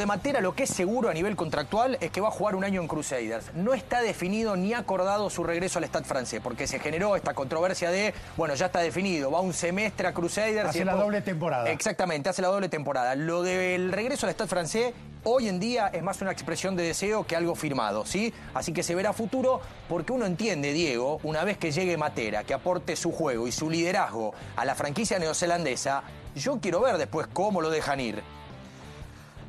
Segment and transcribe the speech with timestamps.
[0.00, 2.64] De Matera, lo que es seguro a nivel contractual es que va a jugar un
[2.64, 3.52] año en Crusaders.
[3.54, 7.90] No está definido ni acordado su regreso al Stade francés, porque se generó esta controversia
[7.90, 10.70] de, bueno, ya está definido, va un semestre a Crusaders.
[10.70, 11.70] Hace la doble temporada.
[11.70, 13.14] Exactamente, hace la doble temporada.
[13.14, 17.26] Lo del regreso al Stade francés hoy en día es más una expresión de deseo
[17.26, 18.32] que algo firmado, ¿sí?
[18.54, 22.54] Así que se verá futuro porque uno entiende, Diego, una vez que llegue Matera, que
[22.54, 27.60] aporte su juego y su liderazgo a la franquicia neozelandesa, yo quiero ver después cómo
[27.60, 28.39] lo dejan ir.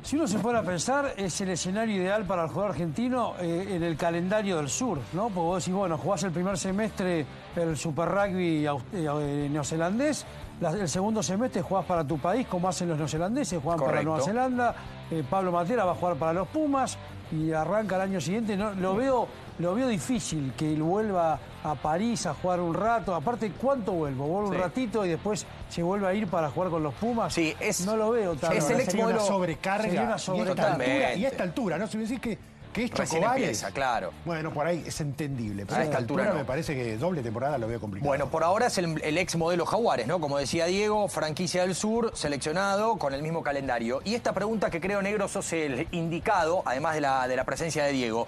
[0.02, 3.68] Si uno se fuera a pensar, es el escenario ideal para el jugador argentino eh,
[3.70, 5.28] en el calendario del sur, ¿no?
[5.28, 10.26] Porque vos decís, bueno, jugás el primer semestre el Super Rugby eh, neozelandés,
[10.70, 14.74] el segundo semestre jugás para tu país, como hacen los neozelandeses, juegan para Nueva Zelanda,
[15.10, 16.96] eh, Pablo Matera va a jugar para los Pumas
[17.32, 18.56] y arranca el año siguiente.
[18.56, 19.26] No, lo, veo,
[19.58, 23.14] lo veo difícil que él vuelva a París a jugar un rato.
[23.14, 24.26] Aparte, ¿cuánto vuelvo?
[24.26, 27.32] Vuelvo un ratito y después se vuelve a ir para jugar con los Pumas.
[27.32, 30.02] Sí, es, no lo veo tan Es el ex una sobrecarga.
[30.02, 31.14] Una sobrecarga.
[31.14, 31.86] Y, a esta altura, ¿no?
[31.86, 32.38] Si me decís que
[32.72, 33.64] que es Chocobares.
[33.72, 34.12] claro.
[34.24, 35.66] Bueno, por ahí es entendible.
[35.66, 38.08] Pero a esta altura me parece que doble temporada lo veo complicado.
[38.08, 40.20] Bueno, por ahora es el, ex modelo Jaguares, ¿no?
[40.20, 44.00] Como decía Diego, franquicia del sur, seleccionado con el mismo calendario.
[44.04, 47.84] Y esta pregunta que creo, Negro, sos el indicado, además de la, de la presencia
[47.84, 48.26] de Diego.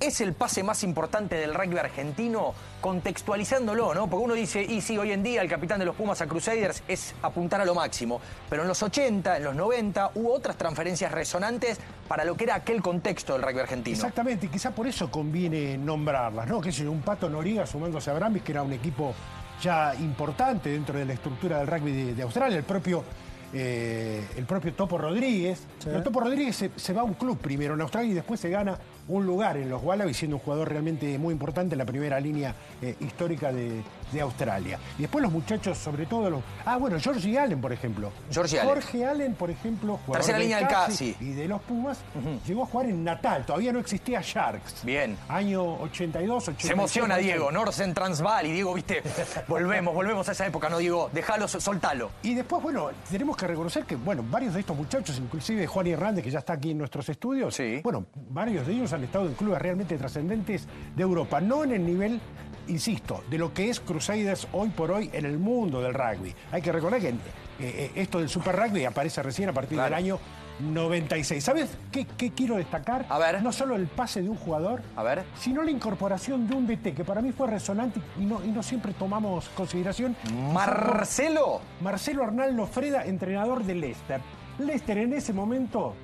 [0.00, 2.54] ¿Es el pase más importante del rugby argentino?
[2.80, 4.08] Contextualizándolo, ¿no?
[4.08, 6.82] Porque uno dice, y sí, hoy en día el capitán de los Pumas a Crusaders
[6.88, 8.18] es apuntar a lo máximo.
[8.48, 11.78] Pero en los 80, en los 90, hubo otras transferencias resonantes
[12.08, 13.94] para lo que era aquel contexto del rugby argentino.
[13.94, 16.62] Exactamente, y quizá por eso conviene nombrarlas, ¿no?
[16.62, 19.12] Que es un Pato Noriga sumándose a Brambis, que era un equipo
[19.60, 23.04] ya importante dentro de la estructura del rugby de, Australia, el propio
[23.52, 25.66] eh, el propio Topo Rodríguez.
[25.84, 28.48] El Topo Rodríguez se, se, va a un club primero en Australia y después se
[28.48, 28.78] gana
[29.16, 32.54] un lugar en los Wallabies, siendo un jugador realmente muy importante en la primera línea
[32.80, 33.82] eh, histórica de,
[34.20, 34.76] Australia.
[34.98, 36.42] Y después los muchachos, sobre todo los.
[36.64, 38.10] Ah, bueno, George Allen, por ejemplo.
[38.30, 38.74] George Allen.
[38.74, 41.16] Jorge Allen, por ejemplo, jugador Tercera línea del casi.
[41.20, 41.98] Y de los Pumas,
[42.44, 43.46] llegó a jugar en Natal.
[43.46, 44.84] Todavía no existía Sharks.
[44.84, 45.16] Bien.
[45.28, 46.66] Año 82, 83.
[46.66, 48.46] Se emociona Diego, Northern Transvaal.
[48.46, 49.00] Y Diego, viste,
[49.46, 50.78] volvemos, volvemos a esa época, ¿no?
[50.78, 52.10] Diego, déjalo, soltalo.
[52.22, 56.24] Y después, bueno, tenemos que reconocer que, bueno, varios de estos muchachos, inclusive Juan Hernández,
[56.24, 57.80] que ya está aquí en nuestros estudios, sí.
[57.84, 60.66] bueno, varios de ellos han estado en clubes realmente trascendentes
[60.96, 62.20] de Europa, no en el nivel
[62.68, 66.34] insisto, de lo que es Crusaders hoy por hoy en el mundo del rugby.
[66.52, 67.14] Hay que recordar que eh,
[67.60, 70.18] eh, esto del Super Rugby aparece recién a partir del año
[70.60, 71.42] 96.
[71.42, 73.06] ¿Sabes qué, quiero destacar?
[73.08, 73.42] A ver.
[73.42, 75.24] No solo el pase de un jugador, a ver.
[75.38, 78.62] sino la incorporación de un DT, que para mí fue resonante y no, y no
[78.62, 80.16] siempre tomamos consideración.
[80.52, 81.60] ¿Marcelo?
[81.80, 84.20] Marcelo Arnaldo Freda, entrenador de Leicester.
[84.58, 85.94] Leicester en ese momento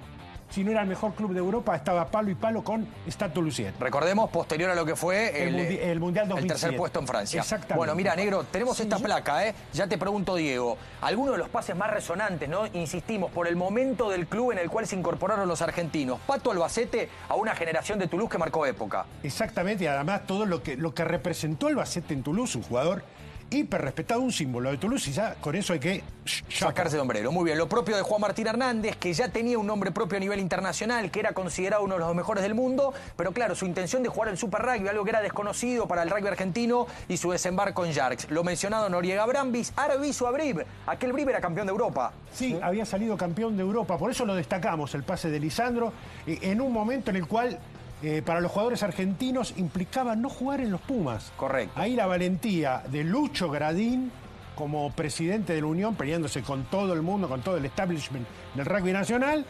[0.51, 3.75] si no era el mejor club de Europa, estaba palo y palo con Stade Lucien.
[3.79, 6.41] Recordemos, posterior a lo que fue el, el, Mundial 2007.
[6.43, 7.41] El tercer puesto en Francia.
[7.41, 7.77] Exactamente.
[7.77, 9.55] Bueno, mira, Negro, tenemos esta placa, ¿eh?
[9.73, 12.67] Ya te pregunto, Diego, alguno de los pases más resonantes, ¿no?
[12.67, 16.19] Insistimos, por el momento del club en el cual se incorporaron los argentinos.
[16.27, 19.07] Pato Albacete a una generación de Toulouse que marcó época.
[19.23, 23.03] Exactamente, y además todo lo que, lo que representó Albacete en Toulouse, un jugador
[23.51, 26.03] hiper respetado, un símbolo de Toulouse y ya con eso hay que
[26.49, 27.31] sacarse de sombrero.
[27.33, 30.21] Muy bien, lo propio de Juan Martín Hernández, que ya tenía un nombre propio a
[30.21, 34.03] nivel internacional, que era considerado uno de los mejores del mundo, pero claro, su intención
[34.03, 37.31] de jugar el Super Rugby, algo que era desconocido para el rugby argentino, y su
[37.31, 38.31] desembarco en Jarks.
[38.31, 42.13] Lo mencionado Noriega Brambis, Arviso Abrib, aquel Brib era campeón de Europa.
[42.33, 45.93] Sí, había salido campeón de Europa, por eso lo destacamos, el pase de Lisandro,
[46.27, 47.59] eh, en un momento en el cual
[48.03, 51.33] eh, para los jugadores argentinos implicaba no jugar en los Pumas.
[51.37, 51.81] Correcto.
[51.81, 54.11] Ahí la valentía de Lucho Gradín
[54.55, 58.65] como presidente de la Unión, peleándose con todo el mundo, con todo el establishment del
[58.65, 59.45] rugby nacional,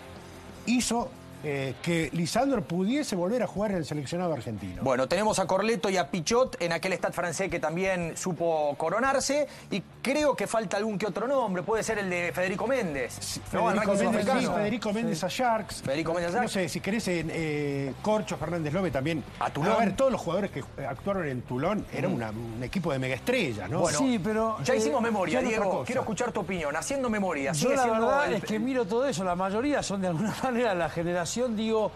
[0.66, 1.10] hizo
[1.44, 4.82] eh, que Lisandro pudiese volver a jugar en el seleccionado argentino.
[4.82, 9.46] Bueno, tenemos a Corleto y a Pichot en aquel Stade francés que también supo coronarse
[9.70, 13.40] y creo que falta algún que otro nombre, puede ser el de Federico Méndez.
[13.50, 15.82] Federico, Méndez Federico Méndez a Sharks.
[15.82, 16.54] Federico Méndez a Sharks.
[16.56, 19.22] No sé, si querés en eh, Corcho, Fernández López también.
[19.40, 19.72] A Tulón.
[19.72, 23.80] A ver, todos los jugadores que actuaron en Tulón era un equipo de megaestrellas, ¿no?
[23.80, 24.56] Bueno, sí, pero...
[24.64, 25.84] Ya hicimos eh, memoria, Diego.
[25.84, 26.74] Quiero escuchar tu opinión.
[26.76, 27.52] Haciendo memoria.
[27.52, 29.24] Yo la verdad es que miro todo eso.
[29.24, 31.90] La mayoría son de alguna manera la generación, digo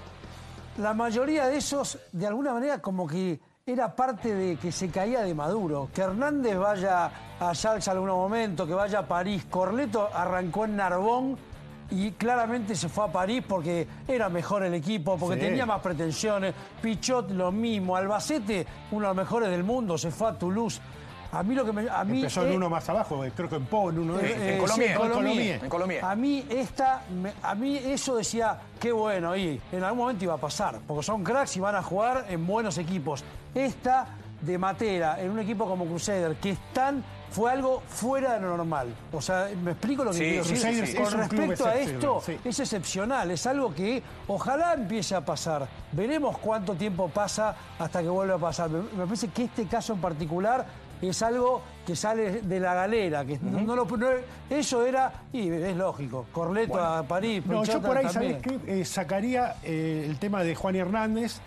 [0.79, 5.23] la mayoría de esos, de alguna manera, como que era parte de que se caía
[5.23, 5.89] de Maduro.
[5.95, 9.47] Que Hernández vaya a Sharks algún momento, que vaya a París.
[9.51, 11.37] Corleto arrancó en Narbón
[11.91, 16.55] y claramente se fue a París porque era mejor el equipo, porque tenía más pretensiones.
[16.81, 17.97] Pichot lo mismo.
[17.97, 20.81] Albacete, uno de los mejores del mundo, se fue a Toulouse.
[21.33, 21.89] A mí lo que me.
[21.89, 24.55] A mí, Empezó en uno más abajo, creo que en Po, en uno de eh,
[24.55, 27.03] en, Colombia, A mí esta,
[27.43, 31.23] a mí eso decía, qué bueno, y en algún momento iba a pasar, porque son
[31.23, 33.23] cracks y van a jugar en buenos equipos.
[33.55, 34.07] Esta
[34.41, 38.89] de Matera en un equipo como Crusader, que están fue algo fuera de lo normal.
[39.13, 40.97] O sea, me explico lo que Sí, quiero decir.
[40.97, 42.37] Con respecto a esto, sí.
[42.45, 45.69] es excepcional, es algo que ojalá empiece a pasar.
[45.93, 48.69] Veremos cuánto tiempo pasa hasta que vuelva a pasar.
[48.71, 50.67] Me, me parece que este caso en particular
[51.09, 54.07] es algo que sale de la galera, que no- no lo- no-
[54.51, 58.41] eso era, y es lógico, Corleto a París, No, yo por ahí, también.
[58.43, 58.81] ¿sabés qué?
[58.81, 61.39] Eh, sacaría eh, el tema de Juan Hernández.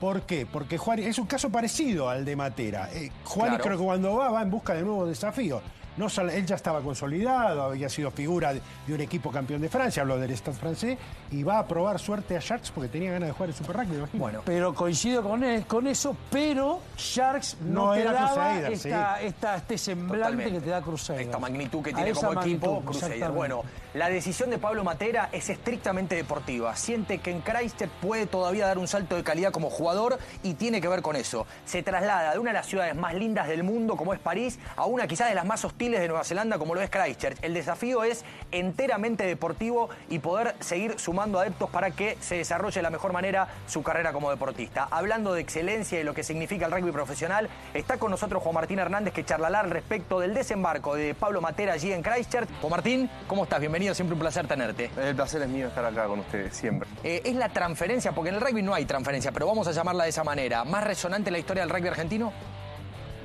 [0.00, 0.46] ¿Por qué?
[0.46, 2.88] Porque Juan es un caso parecido al de Matera.
[2.92, 3.64] Eh, Juan Claro.
[3.64, 5.60] creo que cuando va, va en busca de nuevos desafíos.
[5.98, 9.68] No, sal- él ya estaba consolidado, había sido figura de, de un equipo campeón de
[9.68, 10.98] Francia, hablo del Stade francés,
[11.30, 13.96] y va a probar suerte a Sharks porque tenía ganas de jugar el Super Rugby,
[13.96, 14.22] imagino.
[14.22, 18.72] Bueno, Pero coincido con, él- con eso, pero Sharks no, No te era daba Crusader,
[18.72, 20.52] esta, esta- este semblante Totalmente.
[20.52, 21.22] que te da Crusader.
[21.22, 23.28] Esta magnitud que tiene como equipo magnitud, exactamente.
[23.36, 23.62] Bueno,
[23.94, 26.76] la decisión de Pablo Matera es estrictamente deportiva.
[26.76, 30.80] Siente que en Christchurch puede todavía dar un salto de calidad como jugador y tiene
[30.80, 31.46] que ver con eso.
[31.64, 34.84] Se traslada de una de las ciudades más lindas del mundo, como es París, a
[34.84, 37.38] una quizás de las más hostiles de Nueva Zelanda, como lo es Christchurch.
[37.42, 42.82] El desafío es enteramente deportivo y poder seguir sumando adeptos para que se desarrolle de
[42.82, 44.86] la mejor manera su carrera como deportista.
[44.90, 48.78] Hablando de excelencia y lo que significa el rugby profesional, está con nosotros Juan Martín
[48.78, 52.48] Hernández que charlará al respecto del desembarco de Pablo Matera allí en Christchurch.
[52.60, 53.60] Juan Martín, ¿cómo estás?
[53.60, 54.90] Bienvenido, siempre un placer tenerte.
[55.00, 56.88] El placer es mío estar acá con ustedes, siempre.
[57.02, 60.04] Eh, es la transferencia, porque en el rugby no hay transferencia, pero vamos a llamarla
[60.04, 60.64] de esa manera.
[60.64, 62.32] ¿Más resonante la historia del rugby argentino?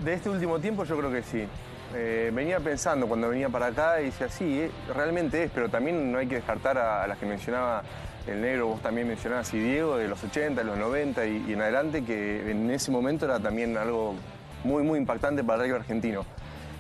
[0.04, 1.48] De este último tiempo yo creo que sí.
[1.96, 6.12] Eh, venía pensando cuando venía para acá y decía, sí, eh, realmente es, pero también
[6.12, 7.84] no hay que descartar a, las que mencionaba
[8.26, 11.62] el negro, vos también mencionabas y Diego, de los 80, de los 90 y, en
[11.62, 14.16] adelante, que en ese momento era también algo
[14.64, 16.26] muy, muy impactante para el rugby argentino.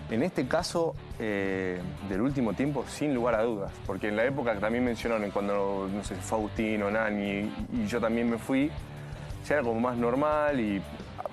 [0.10, 1.80] En este caso, eh,
[2.10, 5.90] del último tiempo, sin lugar a dudas, porque en la época que también mencionaron, cuando,
[5.94, 8.72] no sé, fue Agustino, Nani y yo también me fui,
[9.48, 10.82] ya era como más normal y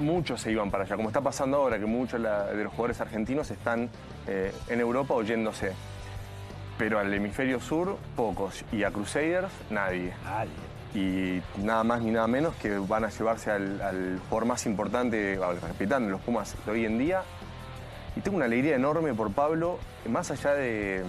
[0.00, 3.00] muchos se iban para allá, como está pasando ahora, que muchos la- de los jugadores
[3.00, 3.88] argentinos están
[4.26, 5.72] eh, en Europa oyéndose.
[6.78, 8.64] Pero al hemisferio sur, pocos.
[8.72, 10.12] Y a Crusaders, nadie.
[10.94, 15.38] Y nada más ni nada menos que van a llevarse al, al jugador más importante,
[15.42, 17.22] al capitán de los Pumas de hoy en día.
[18.16, 21.04] Y tengo una alegría enorme por Pablo, más allá de,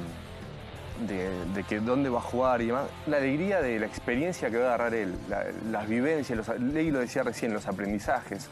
[1.07, 4.57] de, de que dónde va a jugar y demás, la alegría de la experiencia que
[4.57, 8.49] va a agarrar él, la- las vivencias, los, Ley lo decía recién, los aprendizajes.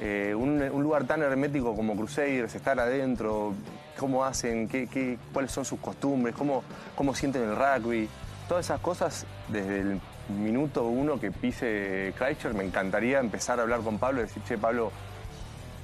[0.00, 3.52] Eh, un, un lugar tan hermético como Crusaders, estar adentro,
[3.98, 6.62] cómo hacen, qué, qué- cuáles son sus costumbres, cómo,
[6.94, 8.08] cómo sienten el rugby,
[8.48, 13.80] todas esas cosas desde el minuto uno que pise Christchurch, me encantaría empezar a hablar
[13.80, 14.92] con Pablo y decir, che, Pablo,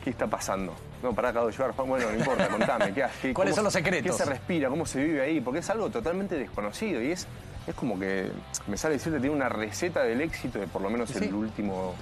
[0.04, 0.74] ¿qué está pasando?
[1.02, 1.74] No, pará, acabo de llevar.
[1.74, 3.02] Bueno, no importa, contame, ¿qué?
[3.34, 4.16] ¿Cuáles ¿Cómo son los se- secretos?
[4.16, 4.68] ¿Qué se respira?
[4.68, 5.40] ¿Cómo se vive ahí?
[5.40, 7.26] Porque es algo totalmente desconocido y es,
[7.66, 8.30] es como que,
[8.68, 11.24] me sale decirte, tiene una receta del éxito de por lo menos Sí.
[11.24, 11.94] el último,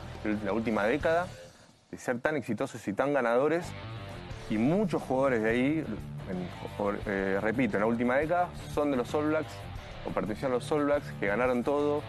[0.45, 1.27] la última década,
[1.93, 3.67] de ser tan exitosos y tan ganadores.
[4.51, 5.85] Y muchos jugadores de ahí,
[6.29, 9.53] en- por- eh, repito, en la última década, son de los All Blacks
[10.07, 12.03] o pertenecían a los All Blacks, que ganaron todo.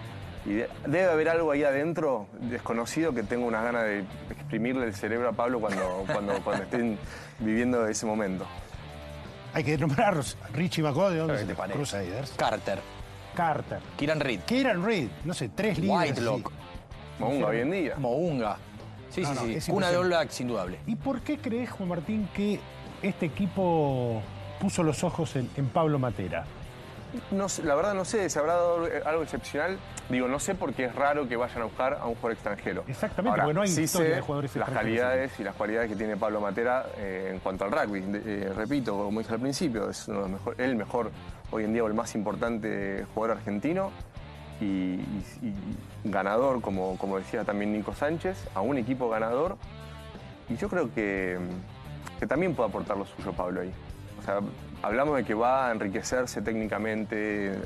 [0.45, 4.00] Y de- debe haber algo ahí adentro desconocido que tengo unas ganas de
[4.31, 6.97] exprimirle el cerebro a Pablo cuando, cuando, cuando estén
[7.39, 8.45] viviendo ese momento.
[9.53, 10.17] Hay que nombrar
[10.53, 11.48] Richie McCaw, ¿de dónde ¿Qué es?
[11.48, 11.77] te parece?
[11.77, 12.31] Crusaders.
[12.31, 12.79] Carter,
[13.36, 13.79] Carter.
[13.98, 16.10] Kieran Reed, Kieran Reed, no sé, tres líderes.
[16.12, 16.55] Whitelock, sí.
[17.19, 17.96] Mounga hoy en día.
[17.98, 18.58] Mounga.
[19.13, 19.53] Sí, No, sí, no, sí.
[19.55, 20.08] es Cuna de All.
[20.08, 20.79] Blacks, indudable.
[20.88, 22.60] ¿Y por qué crees, Juan Martín, que
[23.01, 24.22] este equipo
[24.60, 26.46] puso los ojos en, en Pablo Matera?
[27.29, 29.77] No sé, la verdad no sé, se habrá dado algo excepcional.
[30.10, 32.84] Digo, no sé porque es raro que vayan a buscar a un jugador extranjero.
[32.88, 35.00] Exactamente, porque no hay sí historia sé de jugadores las extranjeros.
[35.00, 38.01] calidades y las cualidades que tiene Pablo Matera eh, en cuanto al rugby.
[38.01, 41.12] De- eh, repito, como dije al principio, es uno de los mejor- el mejor
[41.51, 43.91] hoy en día o el más importante jugador argentino
[44.62, 45.00] y,
[46.03, 49.57] ganador, como, como decía también Nico Sánchez, a un equipo ganador.
[50.50, 51.38] Y yo creo que,
[52.19, 53.72] que también puede aportar lo suyo Pablo ahí.
[54.19, 54.39] O sea,
[54.81, 57.57] hablamos de que va a enriquecerse técnicamente eh,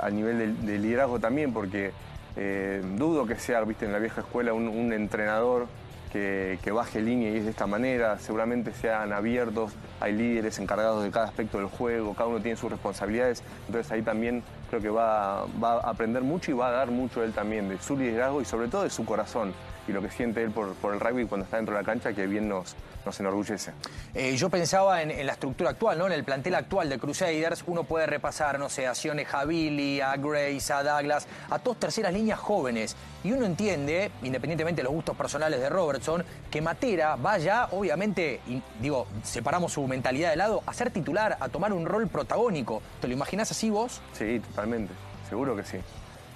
[0.00, 1.92] a nivel de, de liderazgo también, porque
[2.36, 5.66] eh, dudo que sea, viste, en la vieja escuela un entrenador
[6.12, 8.18] que, baje línea y es de esta manera.
[8.18, 12.70] Seguramente sean abiertos, hay líderes encargados de cada aspecto del juego, cada uno tiene sus
[12.70, 13.42] responsabilidades.
[13.66, 17.22] Entonces ahí también creo que va, va a aprender mucho y va a dar mucho
[17.22, 19.52] él también de su liderazgo y sobre todo de su corazón
[19.88, 22.12] y lo que siente él por, por el rugby cuando está dentro de la cancha,
[22.12, 23.72] que bien nos, nos enorgullece.
[24.14, 26.06] Eh, yo pensaba en, en la estructura actual, ¿no?
[26.06, 30.16] En el plantel actual de Crusaders, uno puede repasar, no sé, a Sione Javili, a
[30.16, 32.96] Grace, a Douglas, a dos terceras líneas jóvenes.
[33.24, 38.62] Y uno entiende, independientemente de los gustos personales de Robertson, que Matera vaya, obviamente, y,
[38.80, 42.82] digo, separamos su mentalidad de lado, a ser titular, a tomar un rol protagónico.
[43.00, 44.00] ¿Te lo imaginas así vos?
[44.12, 44.92] Sí, totalmente,
[45.28, 45.78] seguro que sí.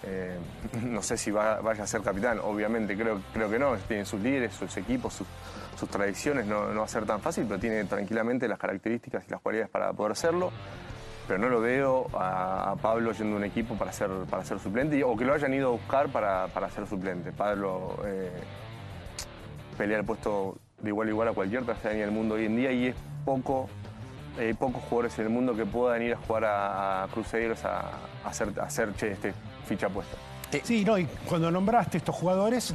[0.03, 0.39] Eh,
[0.83, 4.21] no sé si va- vaya a ser capitán, obviamente creo, creo que no, tiene sus
[4.21, 8.59] líderes, sus equipos, sus, tradiciones, no, va a ser tan fácil, pero tiene tranquilamente las
[8.59, 10.51] características y las cualidades para poder hacerlo.
[11.27, 15.03] Pero no lo veo a, Pablo yendo a un equipo para ser, para ser suplente
[15.03, 17.33] o que lo hayan ido a buscar para, para ser suplente.
[17.33, 18.31] Pablo eh,
[19.77, 22.71] pelea el puesto de igual a igual a cualquier trasera del mundo hoy en día
[22.73, 23.69] y es poco,
[24.39, 27.91] hay pocos jugadores en el mundo que puedan ir a jugar a, a Crusaders a,
[28.25, 29.35] hacer, a che, este,
[29.67, 30.17] ficha puesta.
[30.63, 32.73] Sí, no, y cuando nombraste estos jugadores,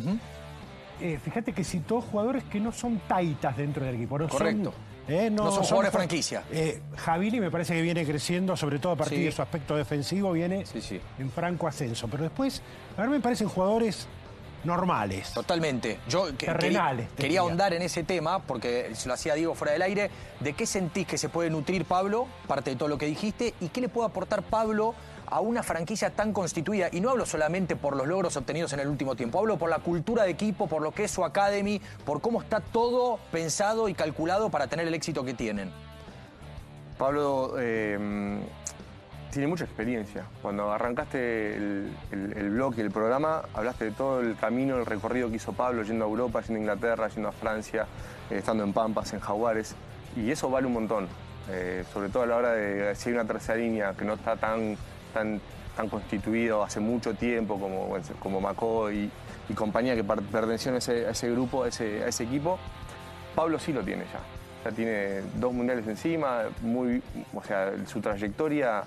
[0.99, 4.19] eh, fíjate que citó jugadores que no son taitas dentro del equipo.
[4.19, 4.73] No son, Correcto.
[5.07, 6.43] eh, No son jugadores franquicia.
[6.51, 9.23] Eh, Javili me parece que viene creciendo, sobre todo a partir Sí.
[9.25, 10.99] de su aspecto defensivo, viene Sí, sí.
[11.17, 12.07] en franco ascenso.
[12.07, 12.61] Pero después,
[12.97, 14.07] a ver, me parecen jugadores
[14.63, 15.33] normales.
[15.33, 15.97] Totalmente.
[16.07, 19.55] Yo que- Terrenales, quería, te quería ahondar en ese tema, porque se lo hacía Diego
[19.55, 20.11] fuera del aire.
[20.39, 23.69] ¿De qué sentís que se puede nutrir Pablo, parte de todo lo que dijiste, y
[23.69, 24.93] qué le puede aportar Pablo
[25.31, 26.89] a una franquicia tan constituida?
[26.91, 29.79] Y no hablo solamente por los logros obtenidos en el último tiempo, hablo por la
[29.79, 33.95] cultura de equipo, por lo que es su academy, por cómo está todo pensado y
[33.95, 35.71] calculado para tener el éxito que tienen.
[36.97, 37.97] Pablo eh,
[39.31, 40.25] tiene mucha experiencia.
[40.41, 44.85] Cuando arrancaste el, el, el blog y el programa, hablaste de todo el camino, el
[44.85, 47.87] recorrido que hizo Pablo yendo a Europa, yendo a Inglaterra, yendo a Francia,
[48.29, 49.75] eh, estando en Pampas, en Jaguares.
[50.15, 51.07] Y eso vale un montón.
[51.49, 54.35] Eh, sobre todo a la hora de si hay una tercera línea que no está
[54.35, 54.77] tan,
[55.13, 55.39] tan,
[55.75, 59.09] tan constituido hace mucho tiempo como, como Macó y,
[59.55, 62.57] compañía que per- perteneció a ese, grupo, a ese, equipo.
[63.35, 64.21] Pablo sí lo tiene ya.
[64.63, 67.01] Ya tiene dos mundiales encima, muy,
[67.33, 68.83] o sea, su trayectoria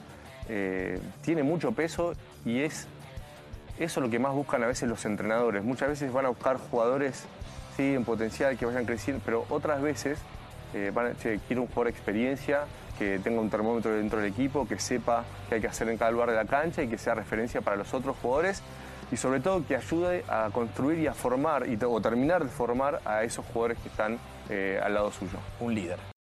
[0.49, 2.15] eh, tiene mucho peso
[2.45, 2.87] y es
[3.79, 5.65] eso lo que más buscan a veces los entrenadores.
[5.65, 7.25] Muchas veces van a buscar jugadores
[7.77, 10.19] sí, en potencial que vayan creciendo, pero otras veces
[10.75, 12.65] eh, van a, quiero un jugador experiencia,
[12.99, 16.11] que tenga un termómetro dentro del equipo, que sepa qué hay que hacer en cada
[16.11, 18.63] lugar de la cancha y que sea referencia para los otros jugadores
[19.11, 23.01] y sobre todo que ayude a construir y a formar y, o terminar de formar
[23.05, 25.39] a esos jugadores que están eh, al lado suyo.
[25.61, 26.14] Un líder.